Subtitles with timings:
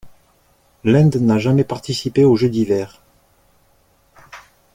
[0.83, 3.03] L'Inde n'a jamais participé aux Jeux d'hiver.